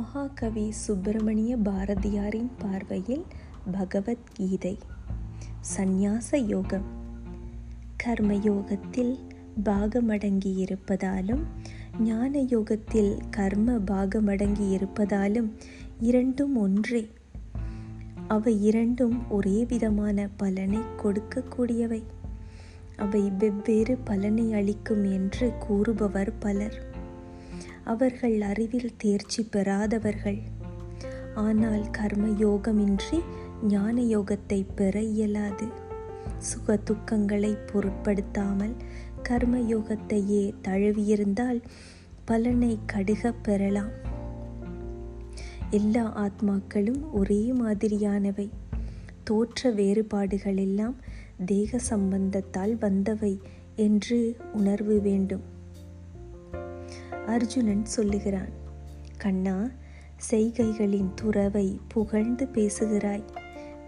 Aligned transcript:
மகாகவி 0.00 0.70
சுப்பிரமணிய 0.70 1.56
பாரதியாரின் 1.56 2.50
பார்வையில் 2.58 3.24
பகவத்கீதை. 3.72 4.78
சந்நியாச 5.76 6.36
யோகம். 6.36 6.82
கர்மயோகத்தில் 8.04 9.18
பாகமடங்கி 9.64 10.66
இருப்பதாலும் 10.66 11.42
ஞான 12.00 12.38
யோகத்தில் 12.38 13.18
கர்ம 13.30 13.72
பாகமடங்கி 13.72 14.78
இருப்பதாலும் 14.78 15.50
இரண்டும் 16.00 16.56
ஒன்றே. 16.56 17.10
அவை 18.28 18.64
இரண்டும் 18.64 19.30
ஒரே 19.30 19.64
விதமான 19.64 20.28
பலனை 20.36 20.78
கொடுக்கக்கூடியவை. 20.78 22.02
அவை 22.96 23.30
வெவ்வேறு 23.30 23.98
பலனை 24.04 24.52
அளிக்கும் 24.52 25.04
என்று 25.04 25.52
கூறுபவர் 25.58 26.38
பலர். 26.38 26.89
அவர்கள் 27.84 28.40
அறிவில் 28.40 28.96
தேர்ச்சி 28.96 29.42
பெறாதவர்கள். 29.42 30.40
ஆனால் 31.34 31.90
கர்ம 31.90 32.26
யோகமின்றி 32.26 33.20
ஞான 33.62 34.00
யோகத்தை 34.02 34.66
பெற 34.74 35.02
இயலாது. 35.02 35.66
சுக 36.38 36.78
துக்கங்களை 36.84 37.58
பொருட்படுத்தாமல் 37.72 38.74
கர்ம 39.22 39.58
யோகத்தையே 39.58 40.54
தழுவியிருந்தால் 40.62 41.62
பலனை 42.24 42.78
கடுக 42.92 43.34
பெறலாம். 43.42 43.92
எல்லா 45.70 46.04
ஆத்மாக்களும் 46.16 47.02
ஒரே 47.12 47.52
மாதிரியானவை. 47.52 48.48
தோற்ற 49.24 49.70
வேறுபாடுகள் 49.70 50.56
எல்லாம் 50.56 50.96
தேக 51.46 51.78
சம்பந்தத்தால் 51.90 52.74
வந்தவை 52.78 53.40
என்று 53.76 54.36
உணர்வு 54.52 55.00
வேண்டும். 55.00 55.49
அர்ஜுனன் 57.32 57.84
சொல்லுகிறான் 57.96 58.52
கண்ணா 59.16 59.56
செய்கைகளின் 60.30 61.10
துறவை 61.14 61.68
புகழ்ந்து 61.88 62.46
பேசுகிறாய் 62.48 63.28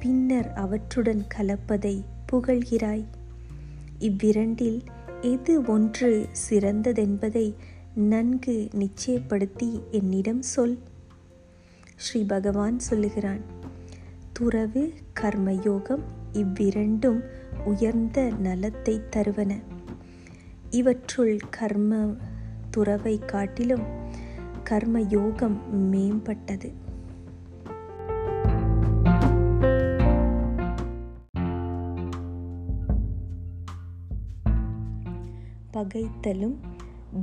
பின்னர் 0.00 0.48
அவற்றுடன் 0.54 1.22
கலப்பதை 1.34 1.96
புகழ்கிறாய். 2.32 3.04
இவ்விரண்டில் 3.98 4.80
எது 5.22 5.54
ஒன்று 5.66 6.10
சிறந்ததென்பதை 6.42 7.46
நன்கு 8.10 8.56
நிச்சயப்படுத்தி 8.72 9.70
என்னிடம் 9.90 10.42
சொல். 10.52 10.76
ஸ்ரீ 11.96 12.20
பகவான் 12.24 12.78
சொல்லுகிறான் 12.78 13.42
துறவு 14.32 14.84
கர்மயோகம் 15.20 16.04
இவ்விரண்டும் 16.32 17.20
உயர்ந்த 17.64 18.18
நலத்தை 18.38 18.96
தருவன. 19.10 19.52
இவற்றுள் 20.70 21.36
கர்ம 21.50 21.92
துறவை 22.70 23.18
காட்டிலும் 23.18 23.82
கர்ம 24.62 25.00
யோகம் 25.00 25.58
மேம்பட்டது. 25.92 26.72
பகைத்தலும் 35.70 36.58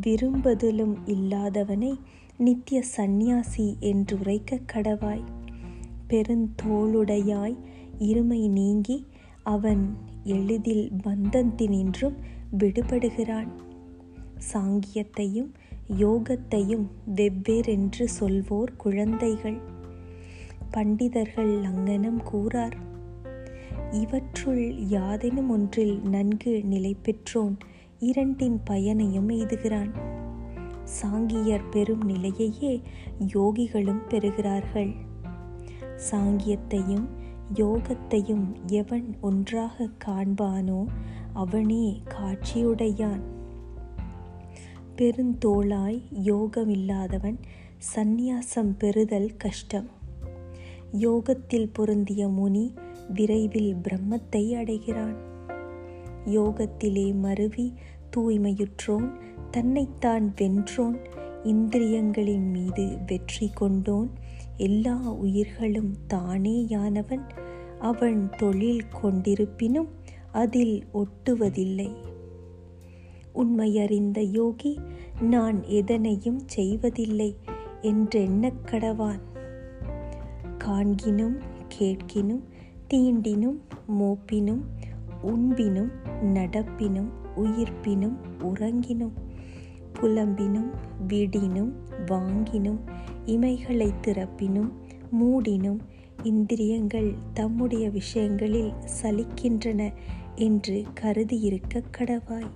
விரும்புதலும் 0.02 0.96
இல்லாதவனை 1.06 2.00
நித்திய 2.38 2.82
சந்நியாசி 2.82 3.78
என்று 3.80 4.20
உரைக்க 4.20 4.60
கடவாய். 4.74 5.24
பெருந்தோளுடையாய் 6.10 7.58
இருமை 8.00 8.50
நீங்கி 8.50 9.08
அவன் 9.44 9.98
எளிதில் 10.24 10.92
பந்தத்தினின்றும் 11.04 12.16
விடுபடுகிறான். 12.58 13.48
சாங்கியத்தையும் 14.54 15.52
யோகத்தையும் 16.00 16.86
வெவ்வேறென்று 17.06 18.10
சொல்வோர் 18.20 18.76
குழந்தைகள். 18.78 19.58
பண்டிதர்கள் 20.72 21.62
லங்கனம் 21.62 22.22
கூறார் 22.34 22.72
இவற்றுள் 23.92 24.74
யாதெனும் 24.74 25.48
ஒன்றில் 25.48 26.02
நன்கு 26.02 26.64
நிலை 26.64 26.96
பெற்றோன் 27.02 27.58
இரண்டின் 28.00 28.62
பயனையும் 28.64 29.30
எய்துகிறான். 29.30 29.92
சாங்கியர் 31.02 31.70
பெறும் 31.72 32.10
நிலையையே 32.10 32.82
யோகிகளும் 33.34 34.08
பெறுகிறார்கள். 34.10 34.96
சாங்கியத்தையும் 36.12 37.08
யோகத்தையும் 37.54 38.46
எவன் 38.66 39.16
ஒன்றாக 39.22 39.90
காண்பானோ 40.06 40.86
அவனே 41.34 42.02
காட்சியுடையான். 42.08 43.35
பெருந்தோளாய் 44.98 46.02
யோகமில்லாதவன் 46.24 47.36
சந்நியாசம் 47.96 48.72
பெறுதல் 48.78 49.32
கஷ்டம். 49.38 49.90
யோகத்தில் 50.92 51.70
பொருந்திய 51.74 52.28
முனி 52.28 52.74
விரைவில் 53.14 53.76
பிரம்மத்தை 53.76 54.56
அடைகிறான். 54.56 55.16
யோகத்திலே 56.26 57.16
மருவி 57.16 57.74
தூய்மையுற்றோன் 58.18 59.12
தன்னைத்தான் 59.52 60.34
வென்றோன் 60.42 60.98
இந்திரியங்களின் 61.44 62.50
மீது 62.52 62.98
வெற்றி 63.06 63.50
கொண்டோன் 63.50 64.10
எல்லா 64.58 64.98
உயிர்களும் 64.98 65.94
தானேயானவன். 66.14 67.26
அவன் 67.80 68.30
தொழில் 68.38 68.84
கொண்டிருப்பினும் 69.02 69.88
அதில் 70.32 70.86
ஒட்டுவதில்லை. 70.94 71.90
உண்மையறிந்த 73.36 74.20
யோகி 74.20 74.80
நான் 75.22 75.64
எதனையும் 75.64 76.40
செய்வதில்லை 76.46 77.36
என்றெண்ணக் 77.82 78.66
கடவான். 78.66 79.20
காண்கினும் 80.58 81.38
கேட்கினும் 81.80 82.44
தீண்டினும் 82.94 83.58
மோப்பினும் 84.00 84.62
உண்பினும் 85.22 85.92
நடப்பினும் 86.24 87.10
உயிர்ப்பினும் 87.36 88.16
உறங்கினும் 88.40 89.12
புலம்பினும் 90.02 90.72
விடினும் 91.08 91.72
வாங்கினும் 92.06 92.80
இமைகளை 93.26 93.94
திறப்பினும் 94.02 94.72
மூடினும் 95.20 95.80
இந்திரியங்கள் 96.24 97.14
தம்முடைய 97.34 97.90
விஷயங்களில் 97.90 98.74
சலிக்கின்றன 99.02 99.94
என்று 100.36 100.84
கருதியிருக்க 101.02 101.84
கடவாய். 101.98 102.50